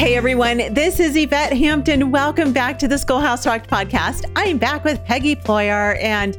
[0.00, 2.10] Hey everyone, this is Yvette Hampton.
[2.10, 4.24] Welcome back to the Schoolhouse Rocked podcast.
[4.34, 6.38] I am back with Peggy Ployer, and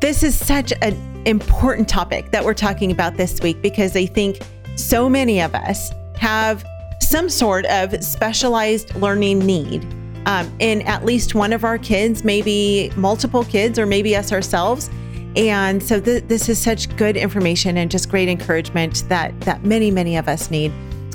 [0.00, 0.96] this is such an
[1.26, 4.38] important topic that we're talking about this week because I think
[4.76, 6.64] so many of us have
[7.02, 9.84] some sort of specialized learning need
[10.24, 14.88] um, in at least one of our kids, maybe multiple kids, or maybe us ourselves.
[15.36, 19.90] And so th- this is such good information and just great encouragement that that many,
[19.90, 20.72] many of us need.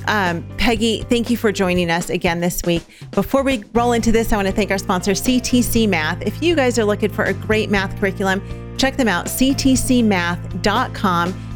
[0.08, 2.84] Um, Peggy, thank you for joining us again this week.
[3.12, 6.22] Before we roll into this, I want to thank our sponsor, CTC Math.
[6.22, 8.42] If you guys are looking for a great math curriculum,
[8.78, 10.02] check them out, ctcmath.com.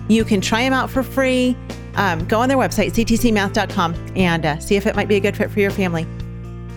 [0.07, 1.57] You can try them out for free.
[1.95, 5.35] Um, go on their website, ctcmath.com, and uh, see if it might be a good
[5.35, 6.05] fit for your family.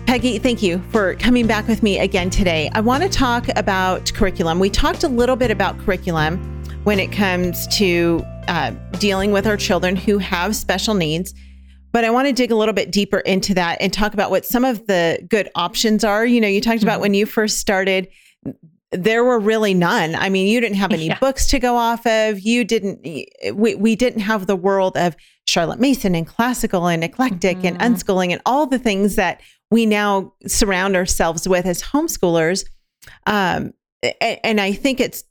[0.07, 2.71] Peggy, thank you for coming back with me again today.
[2.73, 4.59] I want to talk about curriculum.
[4.59, 6.39] We talked a little bit about curriculum
[6.83, 11.35] when it comes to uh, dealing with our children who have special needs.
[11.91, 14.45] But I want to dig a little bit deeper into that and talk about what
[14.45, 16.25] some of the good options are.
[16.25, 17.01] You know, you talked about mm-hmm.
[17.01, 18.07] when you first started,
[18.91, 20.15] there were really none.
[20.15, 21.19] I mean, you didn't have any yeah.
[21.19, 22.39] books to go off of.
[22.39, 23.01] You didn't,
[23.55, 25.15] we, we didn't have the world of
[25.47, 27.81] Charlotte Mason and classical and eclectic mm-hmm.
[27.81, 32.65] and unschooling and all the things that we now surround ourselves with as homeschoolers.
[33.25, 33.73] Um,
[34.21, 35.23] and, and I think it's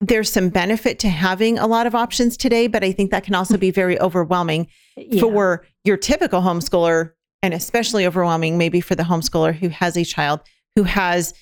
[0.00, 3.34] there's some benefit to having a lot of options today, but I think that can
[3.34, 5.20] also be very overwhelming yeah.
[5.20, 10.40] for your typical homeschooler, and especially overwhelming maybe for the homeschooler who has a child
[10.76, 11.34] who has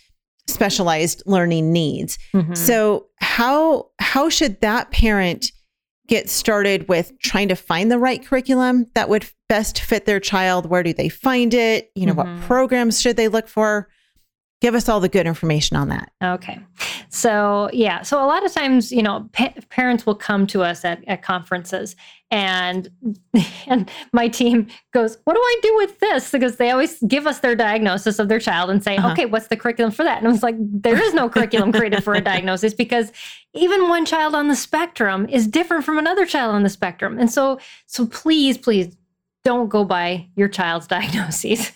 [0.49, 2.19] specialized learning needs.
[2.35, 2.55] Mm-hmm.
[2.55, 5.53] So how how should that parent
[6.09, 10.67] get started with trying to find the right curriculum that would best fit their child?
[10.67, 11.91] Where do they find it?
[11.95, 12.39] You know, mm-hmm.
[12.39, 13.89] what programs should they look for?
[14.63, 16.13] Give us all the good information on that.
[16.23, 16.61] Okay.
[17.09, 18.03] So, yeah.
[18.03, 21.21] So, a lot of times, you know, pa- parents will come to us at, at
[21.21, 21.97] conferences
[22.33, 22.89] and
[23.67, 27.41] and my team goes, "What do I do with this?" Because they always give us
[27.41, 29.11] their diagnosis of their child and say, uh-huh.
[29.11, 32.05] "Okay, what's the curriculum for that?" And I was like, "There is no curriculum created
[32.05, 33.11] for a diagnosis because
[33.53, 37.31] even one child on the spectrum is different from another child on the spectrum." And
[37.31, 38.97] so, so please, please
[39.45, 41.73] don't go by your child's diagnoses.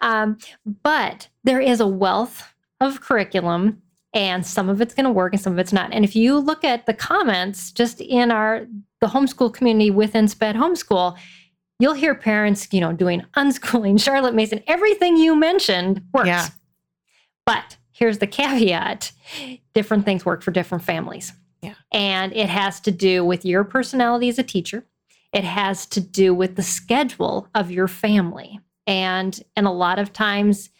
[0.00, 0.38] um,
[0.82, 3.82] but there is a wealth of curriculum
[4.12, 5.92] and some of it's going to work and some of it's not.
[5.92, 8.66] And if you look at the comments just in our
[9.00, 11.18] the homeschool community within SPED Homeschool,
[11.78, 16.28] you'll hear parents, you know, doing unschooling, Charlotte Mason, everything you mentioned works.
[16.28, 16.48] Yeah.
[17.44, 19.12] But here's the caveat
[19.74, 21.32] different things work for different families.
[21.62, 21.74] Yeah.
[21.92, 24.86] And it has to do with your personality as a teacher
[25.32, 28.60] it has to do with the schedule of your family.
[28.86, 30.70] And and a lot of times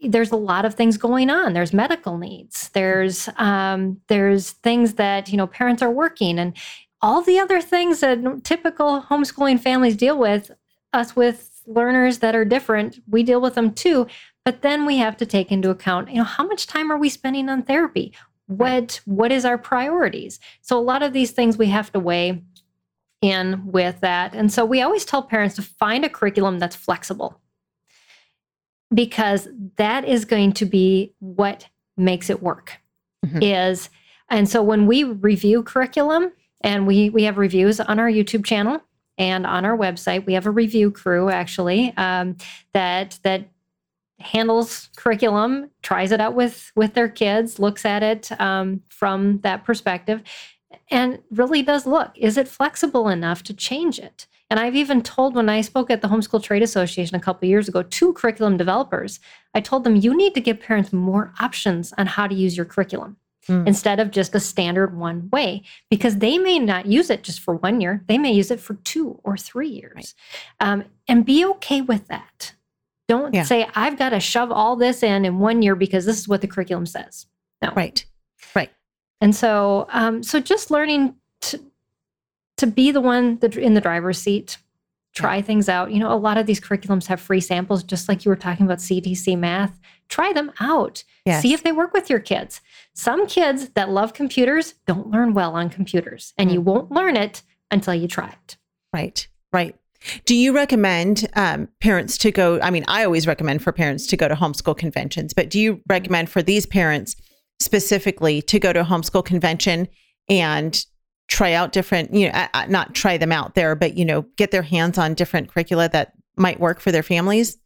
[0.00, 1.54] there's a lot of things going on.
[1.54, 2.68] There's medical needs.
[2.70, 6.56] There's um, there's things that you know parents are working, and
[7.00, 10.50] all the other things that typical homeschooling families deal with.
[10.92, 14.06] Us with learners that are different, we deal with them too.
[14.44, 17.08] But then we have to take into account, you know, how much time are we
[17.08, 18.14] spending on therapy?
[18.46, 20.38] What what is our priorities?
[20.60, 22.42] So a lot of these things we have to weigh
[23.26, 24.34] in with that.
[24.34, 27.40] And so we always tell parents to find a curriculum that's flexible
[28.94, 32.78] because that is going to be what makes it work.
[33.24, 33.42] Mm-hmm.
[33.42, 33.90] Is
[34.28, 38.80] and so when we review curriculum and we we have reviews on our YouTube channel
[39.18, 42.36] and on our website, we have a review crew actually um,
[42.72, 43.48] that that
[44.18, 49.64] handles curriculum, tries it out with with their kids, looks at it um, from that
[49.64, 50.22] perspective,
[50.90, 55.34] and really does look is it flexible enough to change it and i've even told
[55.34, 59.20] when i spoke at the homeschool trade association a couple years ago to curriculum developers
[59.54, 62.66] i told them you need to give parents more options on how to use your
[62.66, 63.16] curriculum
[63.48, 63.66] mm.
[63.66, 67.54] instead of just a standard one way because they may not use it just for
[67.56, 69.92] one year they may use it for two or three years
[70.60, 70.68] right.
[70.68, 72.54] um, and be okay with that
[73.08, 73.44] don't yeah.
[73.44, 76.40] say i've got to shove all this in in one year because this is what
[76.40, 77.26] the curriculum says
[77.62, 78.06] no right right
[79.20, 81.60] and so, um, so just learning to
[82.58, 84.58] to be the one that in the driver's seat,
[85.14, 85.42] try yeah.
[85.42, 85.92] things out.
[85.92, 88.64] You know, a lot of these curriculums have free samples, just like you were talking
[88.64, 89.78] about CTC math.
[90.08, 91.04] Try them out.
[91.24, 91.42] Yes.
[91.42, 92.60] See if they work with your kids.
[92.94, 97.16] Some kids that love computers don't learn well on computers, and mm you won't learn
[97.16, 98.56] it until you try it.
[98.94, 99.26] Right.
[99.52, 99.74] Right.
[100.24, 102.60] Do you recommend um, parents to go?
[102.60, 105.80] I mean, I always recommend for parents to go to homeschool conventions, but do you
[105.88, 107.16] recommend for these parents
[107.60, 109.88] specifically to go to a homeschool convention
[110.28, 110.84] and
[111.28, 114.62] try out different, you know, not try them out there, but, you know, get their
[114.62, 117.58] hands on different curricula that might work for their families?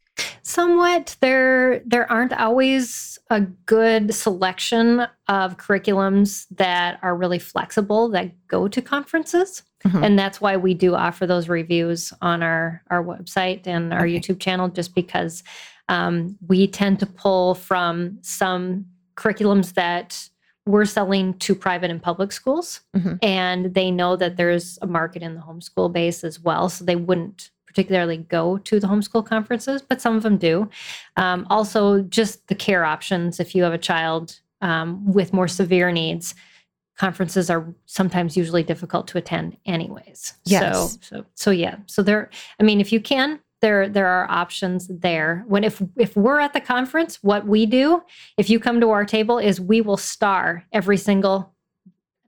[0.42, 1.16] Somewhat.
[1.20, 8.68] There there aren't always a good selection of curriculums that are really flexible that go
[8.68, 9.62] to conferences.
[9.84, 10.04] Mm-hmm.
[10.04, 14.18] And that's why we do offer those reviews on our, our website and our okay.
[14.18, 15.42] YouTube channel, just because
[15.88, 18.84] um, we tend to pull from some
[19.20, 20.28] curriculums that
[20.66, 22.80] we're selling to private and public schools.
[22.96, 23.14] Mm-hmm.
[23.22, 26.68] And they know that there's a market in the homeschool base as well.
[26.68, 30.68] So they wouldn't particularly go to the homeschool conferences, but some of them do.
[31.16, 35.92] Um, also, just the care options if you have a child um, with more severe
[35.92, 36.34] needs.
[36.98, 40.34] Conferences are sometimes usually difficult to attend, anyways.
[40.44, 40.92] Yes.
[40.92, 41.76] So, so, so yeah.
[41.86, 42.28] So there.
[42.58, 45.44] I mean, if you can, there there are options there.
[45.46, 48.02] When if if we're at the conference, what we do,
[48.36, 51.54] if you come to our table, is we will star every single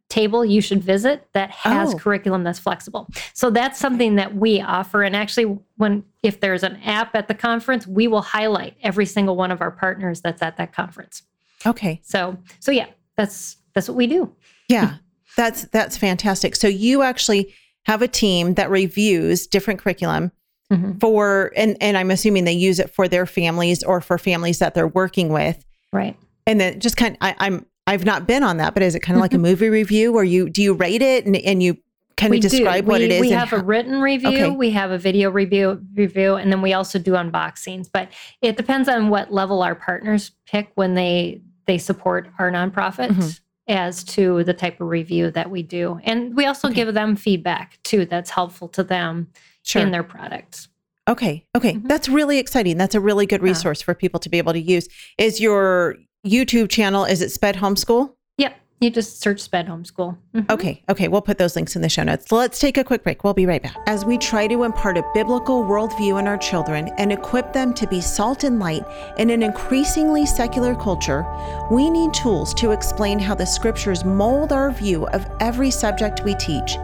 [0.08, 1.96] table you should visit that has oh.
[1.98, 3.08] curriculum that's flexible.
[3.32, 5.02] So that's something that we offer.
[5.02, 9.36] And actually, when if there's an app at the conference, we will highlight every single
[9.36, 11.22] one of our partners that's at that conference.
[11.64, 12.00] Okay.
[12.04, 14.30] So so yeah, that's that's what we do.
[14.68, 14.96] Yeah.
[15.36, 16.56] That's that's fantastic.
[16.56, 17.54] So you actually
[17.86, 20.30] have a team that reviews different curriculum
[20.72, 20.98] mm-hmm.
[20.98, 24.74] for and and I'm assuming they use it for their families or for families that
[24.74, 25.64] they're working with.
[25.92, 26.16] Right.
[26.46, 29.00] And then just kind of, I, I'm I've not been on that, but is it
[29.00, 29.42] kind of like a mm-hmm.
[29.42, 31.76] movie review where you do you rate it and, and you
[32.16, 32.90] kind we of describe do.
[32.90, 33.20] what we, it is?
[33.20, 34.50] We have how, a written review, okay.
[34.50, 37.88] we have a video review review, and then we also do unboxings.
[37.92, 38.08] But
[38.40, 43.28] it depends on what level our partners pick when they they support our nonprofit mm-hmm.
[43.68, 46.00] as to the type of review that we do.
[46.04, 46.76] And we also okay.
[46.76, 49.28] give them feedback too that's helpful to them
[49.62, 49.82] sure.
[49.82, 50.68] in their products.
[51.08, 51.44] Okay.
[51.56, 51.74] Okay.
[51.74, 51.88] Mm-hmm.
[51.88, 52.76] That's really exciting.
[52.78, 53.86] That's a really good resource yeah.
[53.86, 54.88] for people to be able to use.
[55.18, 58.14] Is your YouTube channel, is it Sped Homeschool?
[58.38, 58.56] Yep.
[58.80, 60.16] You just search Sped Homeschool.
[60.34, 60.50] Mm-hmm.
[60.50, 60.82] Okay.
[60.88, 61.08] Okay.
[61.08, 62.30] We'll put those links in the show notes.
[62.30, 63.24] Let's take a quick break.
[63.24, 63.76] We'll be right back.
[63.86, 67.86] As we try to impart a biblical worldview in our children and equip them to
[67.88, 68.84] be salt and light
[69.18, 71.26] in an increasingly secular culture,
[71.70, 76.34] we need tools to explain how the scriptures mold our view of every subject we
[76.36, 76.76] teach.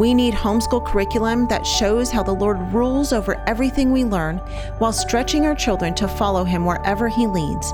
[0.00, 4.38] We need homeschool curriculum that shows how the Lord rules over everything we learn
[4.78, 7.70] while stretching our children to follow Him wherever He leads.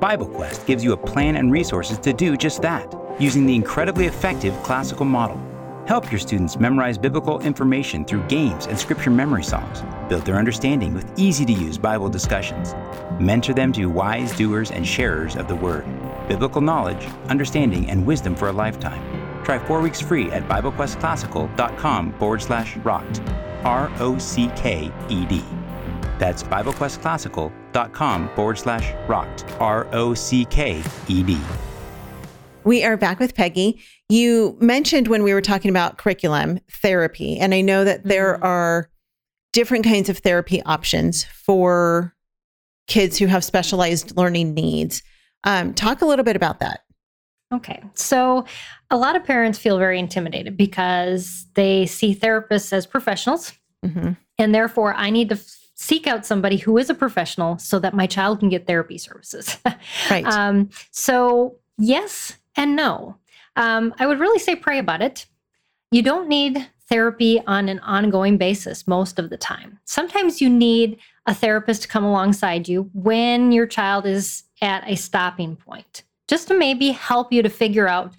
[0.00, 4.06] Bible Quest gives you a plan and resources to do just that using the incredibly
[4.06, 5.40] effective classical model.
[5.86, 9.82] Help your students memorize biblical information through games and scripture memory songs.
[10.08, 12.74] Build their understanding with easy to use Bible discussions.
[13.18, 15.84] Mentor them to wise doers and sharers of the Word.
[16.28, 19.02] Biblical knowledge, understanding, and wisdom for a lifetime.
[19.44, 23.20] Try four weeks free at BibleQuestClassical.com forward slash rocked.
[23.64, 25.44] R O C K E D.
[26.18, 29.44] That's BibleQuestClassical.com forward slash rocked.
[29.58, 31.40] R O C K E D.
[32.64, 33.80] We are back with Peggy.
[34.08, 38.44] You mentioned when we were talking about curriculum therapy, and I know that there mm-hmm.
[38.44, 38.90] are
[39.52, 42.14] different kinds of therapy options for
[42.86, 45.02] kids who have specialized learning needs.
[45.44, 46.80] Um, talk a little bit about that.
[47.52, 47.82] Okay.
[47.94, 48.46] So,
[48.90, 53.52] a lot of parents feel very intimidated because they see therapists as professionals.
[53.84, 54.12] Mm-hmm.
[54.38, 57.94] And therefore, I need to f- seek out somebody who is a professional so that
[57.94, 59.58] my child can get therapy services.
[60.10, 60.24] right.
[60.24, 63.16] Um, so, yes, and no.
[63.56, 65.26] Um, I would really say pray about it.
[65.90, 69.78] You don't need therapy on an ongoing basis most of the time.
[69.84, 74.96] Sometimes you need a therapist to come alongside you when your child is at a
[74.96, 78.14] stopping point, just to maybe help you to figure out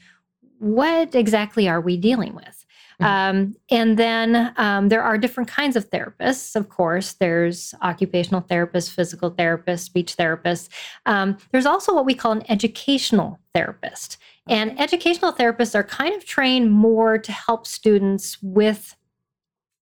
[0.60, 2.66] what exactly are we dealing with.
[3.02, 3.06] Mm-hmm.
[3.06, 7.14] Um, and then um, there are different kinds of therapists, of course.
[7.14, 10.70] There's occupational therapists, physical therapists, speech therapists.
[11.06, 14.18] Um, there's also what we call an educational therapist.
[14.48, 18.96] And educational therapists are kind of trained more to help students with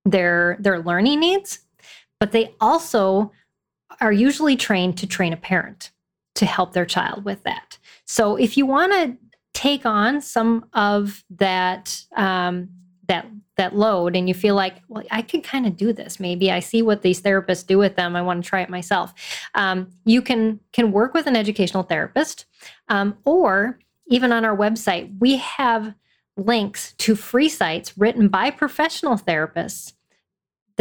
[0.06, 1.60] their, their learning needs,
[2.20, 3.32] but they also
[4.00, 5.92] are usually trained to train a parent
[6.36, 7.78] to help their child with that.
[8.06, 9.18] So if you want to
[9.54, 12.70] take on some of that um,
[13.12, 13.28] that
[13.58, 16.20] that load and you feel like well i could kind of do this.
[16.20, 18.16] Maybe i see what these therapists do with them.
[18.16, 19.14] I want to try it myself.
[19.54, 22.46] Um, you can can work with an educational therapist
[22.88, 23.78] um, or
[24.08, 25.94] even on our website we have
[26.38, 29.94] links to free sites written by professional therapists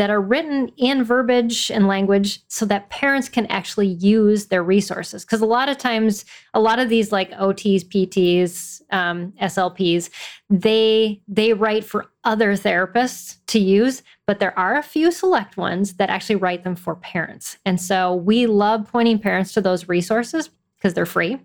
[0.00, 5.26] that are written in verbiage and language so that parents can actually use their resources.
[5.26, 10.09] Because a lot of times, a lot of these like OTs, PTs, um, SLPs,
[10.49, 15.92] they they write for other therapists to use, but there are a few select ones
[15.97, 17.59] that actually write them for parents.
[17.66, 21.38] And so we love pointing parents to those resources because they're free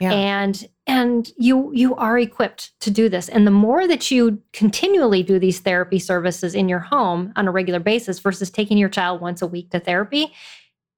[0.00, 0.12] yeah.
[0.12, 5.22] and and you you are equipped to do this and the more that you continually
[5.22, 9.20] do these therapy services in your home on a regular basis versus taking your child
[9.20, 10.32] once a week to therapy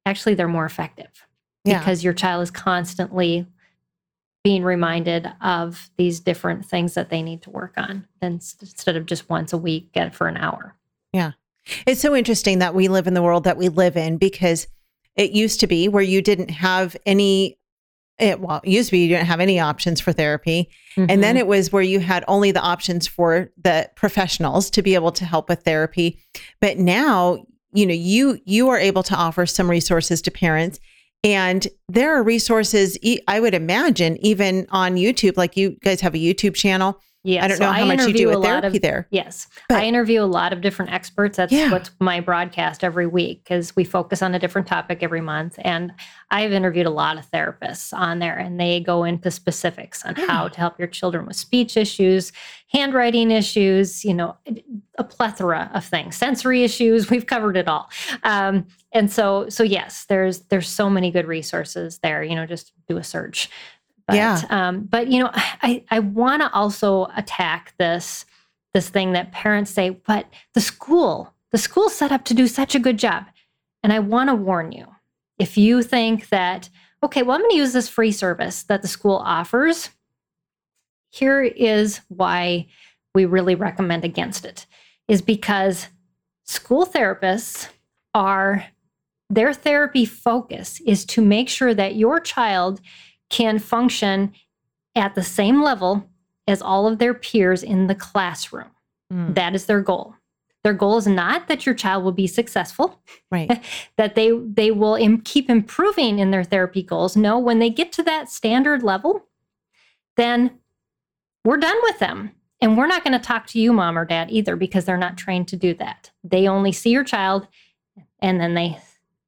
[0.06, 1.26] actually they're more effective
[1.64, 1.78] yeah.
[1.78, 3.46] because your child is constantly
[4.44, 9.28] being reminded of these different things that they need to work on instead of just
[9.28, 10.74] once a week get for an hour
[11.12, 11.32] yeah
[11.86, 14.66] it's so interesting that we live in the world that we live in because
[15.16, 17.58] it used to be where you didn't have any
[18.22, 21.10] it well it used to be you didn't have any options for therapy mm-hmm.
[21.10, 21.40] and then mm-hmm.
[21.40, 25.24] it was where you had only the options for the professionals to be able to
[25.24, 26.18] help with therapy
[26.60, 30.78] but now you know you you are able to offer some resources to parents
[31.24, 32.96] and there are resources
[33.28, 37.44] i would imagine even on youtube like you guys have a youtube channel Yes.
[37.44, 39.06] I don't know so how much you do with therapy of, there.
[39.10, 39.46] Yes.
[39.68, 41.36] But, I interview a lot of different experts.
[41.36, 41.70] That's yeah.
[41.70, 45.56] what's my broadcast every week because we focus on a different topic every month.
[45.60, 45.92] And
[46.32, 50.26] I've interviewed a lot of therapists on there and they go into specifics on yeah.
[50.26, 52.32] how to help your children with speech issues,
[52.72, 54.36] handwriting issues, you know,
[54.98, 57.08] a plethora of things, sensory issues.
[57.10, 57.88] We've covered it all.
[58.24, 62.24] Um, and so, so yes, there's there's so many good resources there.
[62.24, 63.48] You know, just do a search.
[64.12, 64.42] But, yeah.
[64.50, 68.26] Um, but you know, I I want to also attack this
[68.74, 72.74] this thing that parents say, but the school, the school's set up to do such
[72.74, 73.24] a good job.
[73.82, 74.86] And I want to warn you,
[75.38, 76.68] if you think that,
[77.02, 79.90] okay, well, I'm going to use this free service that the school offers,
[81.10, 82.66] here is why
[83.14, 84.66] we really recommend against it,
[85.08, 85.88] is because
[86.44, 87.68] school therapists
[88.14, 88.64] are
[89.28, 92.80] their therapy focus is to make sure that your child
[93.32, 94.32] can function
[94.94, 96.08] at the same level
[96.46, 98.70] as all of their peers in the classroom.
[99.12, 99.34] Mm.
[99.34, 100.14] That is their goal.
[100.62, 103.00] Their goal is not that your child will be successful,
[103.32, 103.64] right?
[103.96, 107.16] that they they will Im- keep improving in their therapy goals.
[107.16, 109.26] No, when they get to that standard level,
[110.16, 110.58] then
[111.44, 112.30] we're done with them.
[112.60, 115.16] And we're not going to talk to you, mom or dad, either, because they're not
[115.16, 116.12] trained to do that.
[116.22, 117.48] They only see your child
[118.20, 118.78] and then they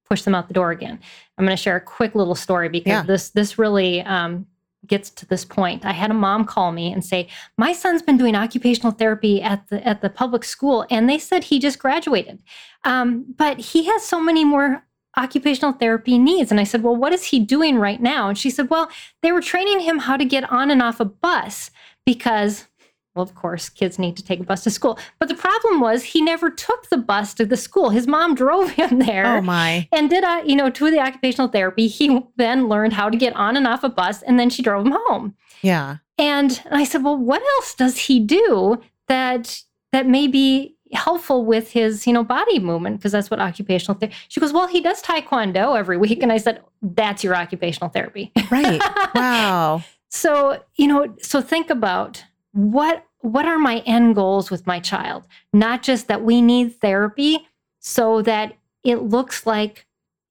[0.05, 0.99] push them out the door again.
[1.39, 3.03] I'm going to share a quick little story because yeah.
[3.03, 4.47] this this really um,
[4.87, 5.85] gets to this point.
[5.85, 9.69] I had a mom call me and say, "My son's been doing occupational therapy at
[9.69, 12.43] the at the public school, and they said he just graduated,
[12.85, 14.85] um, but he has so many more."
[15.17, 18.51] occupational therapy needs and i said well what is he doing right now and she
[18.51, 18.91] said well
[19.23, 21.71] they were training him how to get on and off a bus
[22.05, 22.67] because
[23.15, 24.99] well, of course, kids need to take a bus to school.
[25.19, 27.91] But the problem was he never took the bus to the school.
[27.91, 29.37] His mom drove him there.
[29.37, 29.89] Oh my!
[29.93, 31.87] And did a you know to the occupational therapy.
[31.87, 34.87] He then learned how to get on and off a bus, and then she drove
[34.87, 35.35] him home.
[35.63, 35.99] Yeah.
[36.19, 41.73] And I said, well, what else does he do that that may be helpful with
[41.73, 44.17] his you know body movement because that's what occupational therapy.
[44.29, 48.33] She goes, well, he does taekwondo every week, and I said, that's your occupational therapy.
[48.51, 48.81] Right.
[49.15, 49.85] Wow.
[50.09, 55.27] so you know, so think about what what are my end goals with my child?
[55.53, 57.49] Not just that we need therapy
[57.81, 59.87] so that it looks like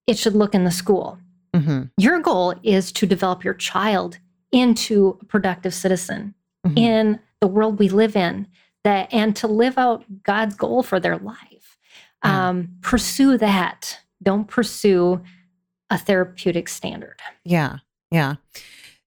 [0.08, 1.20] it should look in the school.
[1.56, 1.84] Mm-hmm.
[2.00, 4.18] your goal is to develop your child
[4.52, 6.34] into a productive citizen
[6.66, 6.76] mm-hmm.
[6.76, 8.48] in the world we live in
[8.84, 11.78] that and to live out god's goal for their life.
[12.24, 14.00] Um, pursue that.
[14.24, 15.22] Don't pursue
[15.92, 17.20] a therapeutic standard.
[17.44, 17.78] Yeah.
[18.10, 18.38] Yeah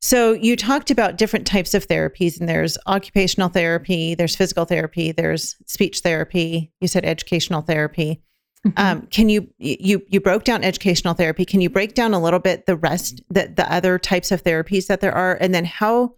[0.00, 5.12] so you talked about different types of therapies, and there's occupational therapy, there's physical therapy,
[5.12, 6.72] there's speech therapy.
[6.80, 8.22] You said educational therapy.
[8.66, 8.80] Mm-hmm.
[8.80, 11.44] Um, can you you you broke down educational therapy?
[11.44, 14.86] Can you break down a little bit the rest the the other types of therapies
[14.88, 16.14] that there are, and then how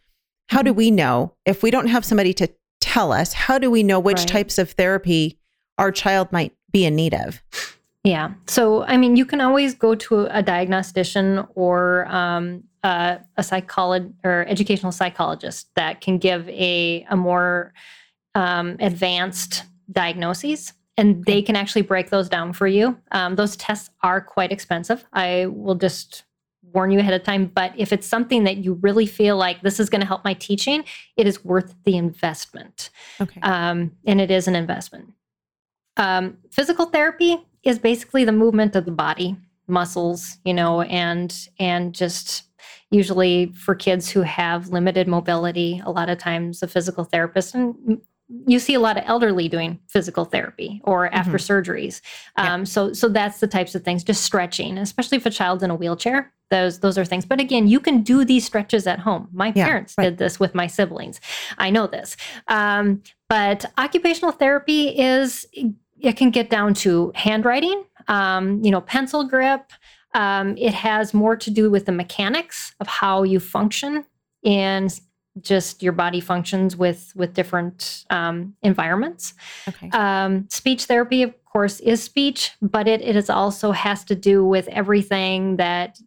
[0.48, 0.78] how do mm-hmm.
[0.78, 2.48] we know if we don't have somebody to
[2.80, 3.32] tell us?
[3.32, 4.28] How do we know which right.
[4.28, 5.38] types of therapy
[5.76, 7.42] our child might be in need of?
[8.04, 8.32] Yeah.
[8.46, 14.14] So, I mean, you can always go to a diagnostician or um, a, a psychologist
[14.24, 17.72] or educational psychologist that can give a, a more
[18.34, 22.98] um, advanced diagnoses and they can actually break those down for you.
[23.12, 25.04] Um, those tests are quite expensive.
[25.12, 26.24] I will just
[26.72, 27.46] warn you ahead of time.
[27.46, 30.34] But if it's something that you really feel like this is going to help my
[30.34, 30.84] teaching,
[31.16, 32.90] it is worth the investment.
[33.20, 33.40] Okay.
[33.40, 35.12] Um, and it is an investment.
[35.96, 41.94] Um, physical therapy is basically the movement of the body, muscles, you know, and and
[41.94, 42.44] just
[42.90, 48.00] usually for kids who have limited mobility, a lot of times a physical therapist and
[48.46, 51.62] you see a lot of elderly doing physical therapy or after Mhm.
[51.64, 52.02] surgeries.
[52.36, 52.54] Yeah.
[52.54, 54.04] Um, So so that's the types of things.
[54.04, 56.30] Just stretching, especially if a child's in a wheelchair.
[56.50, 57.24] Those those are things.
[57.24, 59.28] But again, you can do these stretches at home.
[59.32, 60.04] My Yeah, parents right.
[60.04, 61.20] did this with my siblings.
[61.56, 62.18] I know this.
[62.48, 65.46] Um, but occupational therapy is
[66.00, 69.72] it can get down to handwriting, um, you know, pencil grip.
[70.14, 74.04] Um, it has more to do with the mechanics of how you function
[74.44, 74.98] and
[75.40, 79.34] just your body functions with with different um, environments.
[79.68, 79.90] Okay.
[79.90, 84.44] Um, speech therapy, of course, is speech, but it, it is also has to do
[84.44, 85.98] with everything that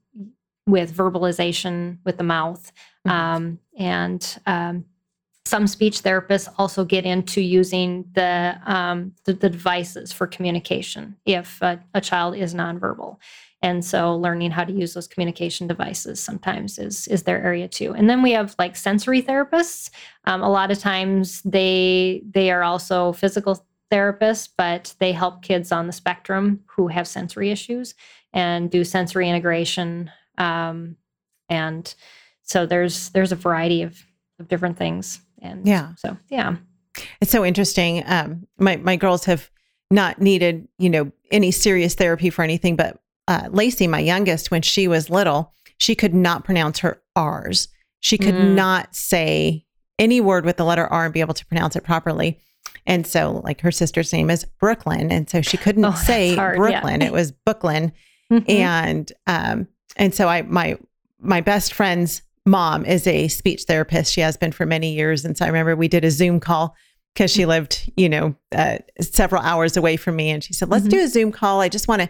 [0.67, 2.72] with verbalization with the mouth.
[3.08, 3.12] Mhm.
[3.12, 4.86] Um, and um,
[5.46, 11.62] some speech therapists also get into using the, um, the, the devices for communication if
[11.62, 13.17] a, a child is nonverbal.
[13.63, 17.93] And so learning how to use those communication devices sometimes is is their area too.
[17.93, 19.91] And then we have like sensory therapists.
[20.25, 25.71] Um, a lot of times they they are also physical therapists, but they help kids
[25.71, 27.93] on the spectrum who have sensory issues
[28.33, 30.09] and do sensory integration.
[30.37, 30.95] Um,
[31.49, 31.93] and
[32.41, 34.03] so there's there's a variety of,
[34.39, 35.21] of different things.
[35.41, 35.93] And Yeah.
[35.97, 36.55] so yeah.
[37.21, 38.03] It's so interesting.
[38.07, 39.51] Um, my my girls have
[39.91, 42.97] not needed, you know, any serious therapy for anything, but
[43.31, 47.67] uh, Lacey, my youngest, when she was little, she could not pronounce her R's.
[48.01, 48.55] She could Mm.
[48.55, 49.65] not say
[50.00, 52.39] any word with the letter R and be able to pronounce it properly.
[52.85, 56.55] And so, like her sister's name is Brooklyn, and so she couldn't Oh, say hard,
[56.57, 56.81] yeah.
[56.81, 57.91] Brooklyn; it was Brooklyn.
[58.31, 58.50] Mhm.
[58.50, 60.77] and um and so i my
[61.19, 65.38] my best friend's mom is a speech therapist she has been for many years and
[65.38, 66.73] so i remember we did a zoom call
[67.13, 70.85] because she lived you know uh, several hours away from me and she said let's
[70.85, 70.91] Mhm.
[70.91, 72.09] do a zoom call i just want to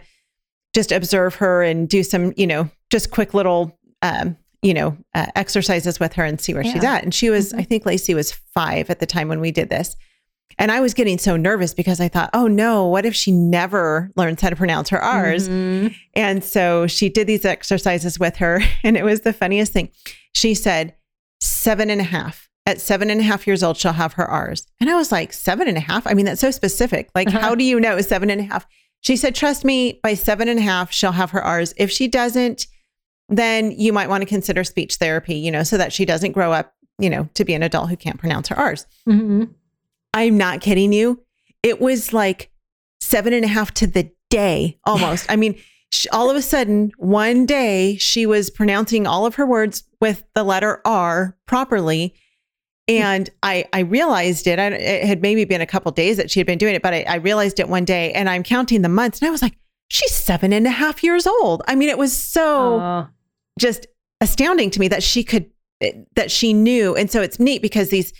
[0.74, 5.26] just observe her and do some you know just quick little um you know uh,
[5.34, 7.60] exercises with her and see where she's at and she was Mhm.
[7.60, 9.96] i think lacey was five at the time when we did this
[10.58, 14.10] and i was getting so nervous because i thought oh no what if she never
[14.16, 15.94] learns how to pronounce her r's Mhm.
[16.14, 18.60] and so she did these exercises with her.
[18.84, 19.88] And it was the funniest thing.
[20.34, 20.94] She said,
[21.40, 22.48] seven and a half.
[22.66, 24.66] At seven and a half years old, she'll have her R's.
[24.80, 26.06] And I was like, seven and a half?
[26.06, 27.10] I mean, that's so specific.
[27.14, 27.40] Like, Uh-huh.
[27.40, 28.66] how do you know seven and a half?
[29.02, 31.74] She said, trust me, by seven and a half, she'll have her R's.
[31.76, 32.66] If she doesn't,
[33.28, 36.52] then you might want to consider speech therapy, you know, so that she doesn't grow
[36.52, 38.86] up, you know, to be an adult who can't pronounce her R's.
[39.08, 39.50] Mhm.
[40.14, 41.22] I'm not kidding you.
[41.62, 42.50] It was like
[43.00, 45.26] seven and a half to the day almost.
[45.30, 45.56] I mean,
[45.92, 50.24] sh all of a sudden, one day she was pronouncing all of her words with
[50.34, 52.14] the letter R properly.
[52.88, 54.58] And I, I realized it.
[54.58, 56.92] I, it had maybe been a couple days that she had been doing it, but
[56.92, 59.56] I, I realized it one day and I'm counting the months and I was like,
[59.88, 61.62] she's seven and a half years old.
[61.68, 63.08] I mean, it was so Oh,
[63.58, 63.86] just
[64.20, 65.50] astounding to me that she could
[66.14, 68.12] that she knew and so it's neat because these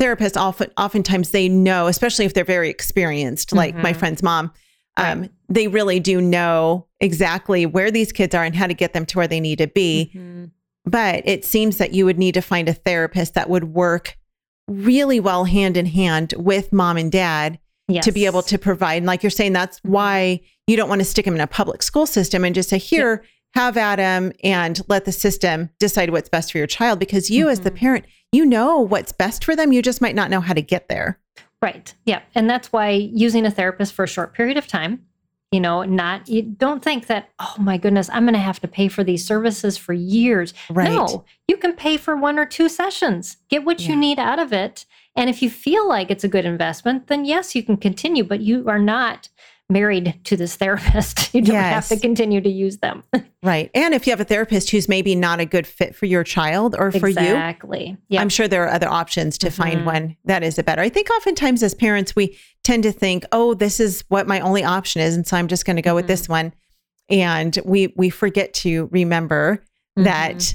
[0.00, 3.96] therapists often oftentimes they know especially if they're very experienced like my Mhm.
[3.98, 4.50] friend's mom
[4.96, 5.30] um, Right.
[5.50, 9.18] they really do know exactly where these kids are and how to get them to
[9.18, 10.50] where they need to be mhm.
[10.84, 14.16] But it seems that you would need to find a therapist that would work
[14.68, 17.58] really well hand in hand with mom and dad
[18.02, 18.98] to be able to provide.
[18.98, 19.90] And like you're saying, that's Mhm.
[19.90, 22.78] why you don't want to stick them in a public school system and just say,
[22.78, 27.00] here, have at them and let the system decide what's best for your child.
[27.00, 27.76] Because you, as the Mhm.
[27.76, 29.72] parent, you know what's best for them.
[29.72, 31.18] You just might not know how to get there.
[31.60, 31.92] Right.
[32.06, 32.20] Yeah.
[32.36, 35.00] And that's why using a therapist for a short period of time,
[35.52, 38.68] you know, not, you don't think that, oh my goodness, I'm going to have to
[38.68, 40.54] pay for these services for years.
[40.70, 40.88] Right.
[40.88, 43.90] No, you can pay for one or two sessions, get what Yeah.
[43.90, 44.86] you need out of it.
[45.16, 48.40] And if you feel like it's a good investment, then yes, you can continue, but
[48.40, 49.28] you are not
[49.70, 51.30] married to this therapist.
[51.34, 53.02] You don't have to continue to use them.
[53.42, 53.70] Right.
[53.74, 56.76] And if you have a therapist who's maybe not a good fit for your child
[56.78, 57.96] or for you, exactly.
[58.10, 58.20] Yeah.
[58.20, 59.84] I'm sure there are other options to find Mhm.
[59.86, 60.82] one that is a better.
[60.82, 64.62] I think oftentimes as parents, we tend to think, oh, this is what my only
[64.62, 65.16] option is.
[65.16, 66.08] And so I'm just going to go with Mhm.
[66.08, 66.52] this one.
[67.08, 69.64] And we we forget to remember
[69.96, 70.54] that Mhm.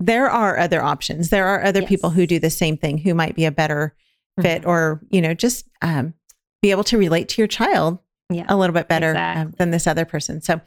[0.00, 1.28] there are other options.
[1.28, 3.94] There are other people who do the same thing who might be a better
[4.40, 4.66] fit Mhm.
[4.68, 6.14] or, you know, just um,
[6.62, 7.98] be able to relate to your child
[8.30, 8.46] Yeah.
[8.48, 10.40] a little bit better um, than this other person.
[10.40, 10.60] So,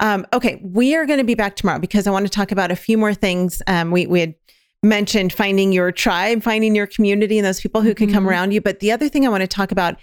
[0.00, 2.70] um, okay, we are going to be back tomorrow because I want to talk about
[2.72, 3.62] a few more things.
[3.68, 4.34] Um, we we had
[4.82, 8.28] mentioned finding your tribe, finding your community, and those people who can come Mhm.
[8.30, 8.60] around you.
[8.60, 9.96] But the other thing I want to talk about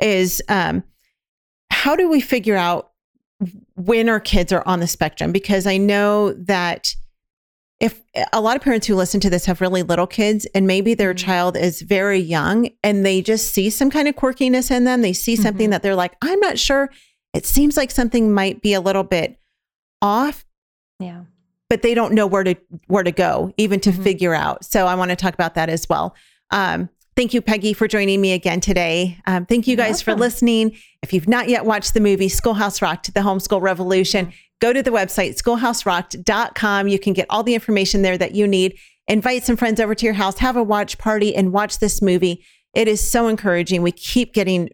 [0.00, 0.82] is um,
[1.70, 2.90] how do we figure out
[3.76, 5.30] when our kids are on the spectrum?
[5.30, 6.94] Because I know that
[7.80, 10.94] if a lot of parents who listen to this have really little kids and maybe
[10.94, 11.18] their Mhm.
[11.18, 15.12] child is very young and they just see some kind of quirkiness in them, they
[15.12, 15.70] see something Mhm.
[15.70, 16.90] that they're like, I'm not sure.
[17.32, 19.38] It seems like something might be a little bit
[20.02, 20.44] off,
[20.98, 21.22] Yeah.
[21.70, 22.56] but they don't know where to
[22.88, 24.02] where to go even to Mhm.
[24.02, 24.64] figure out.
[24.64, 26.14] So I want to talk about that as well.
[26.50, 29.18] Um, Thank you, Peggy, for joining me again today.
[29.26, 30.76] Um, thank you guys for listening.
[31.02, 34.90] If you've not yet watched the movie Schoolhouse Rocked, The Homeschool Revolution, go to the
[34.90, 36.88] website schoolhouserocked.com.
[36.88, 38.78] You can get all the information there that you need.
[39.06, 42.44] Invite some friends over to your house, have a watch party, and watch this movie.
[42.74, 43.82] It is so encouraging.
[43.82, 44.68] We keep getting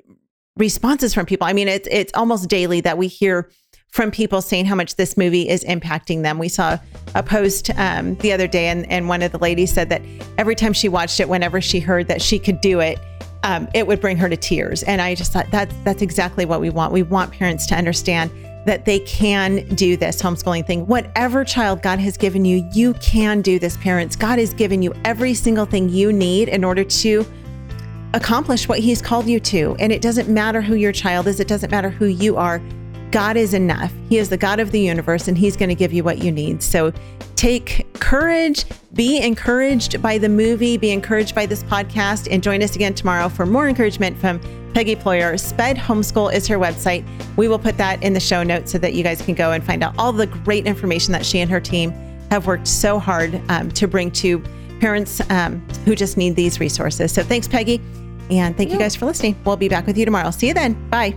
[0.56, 1.46] responses from people.
[1.46, 3.50] I mean, it's it's almost daily that we hear
[3.94, 6.40] from people saying how much this movie is impacting them.
[6.40, 6.78] We saw
[7.14, 10.02] a post um, the other day, and, and one of the ladies said that
[10.36, 12.98] every time she watched it, whenever she heard that she could do it,
[13.44, 14.82] um, it would bring her to tears.
[14.82, 16.92] And I just thought that that's exactly what we want.
[16.92, 18.32] We want parents to understand
[18.66, 20.86] that they can do this homeschooling thing.
[20.86, 24.16] Whatever child God has given you, you can do this, parents.
[24.16, 27.26] God has given you every single thing you need in order to
[28.14, 29.76] accomplish what He's called you to.
[29.78, 32.62] And it doesn't matter who your child is, it doesn't matter who you are.
[33.10, 33.92] God is enough.
[34.08, 36.32] He is the God of the universe, and He's going to give you what you
[36.32, 36.62] need.
[36.62, 36.92] So
[37.36, 42.74] take courage, be encouraged by the movie, be encouraged by this podcast, and join us
[42.74, 44.40] again tomorrow for more encouragement from
[44.74, 45.38] Peggy Ployer.
[45.38, 47.06] Sped Homeschool is her website.
[47.36, 49.64] We will put that in the show notes so that you guys can go and
[49.64, 51.92] find out all the great information that she and her team
[52.30, 54.40] have worked so hard um, to bring to
[54.80, 57.12] parents um, who just need these resources.
[57.12, 57.80] So thanks, Peggy.
[58.30, 59.36] And thank you guys for listening.
[59.44, 60.30] We'll be back with you tomorrow.
[60.30, 60.74] See you then.
[60.90, 61.16] Bye.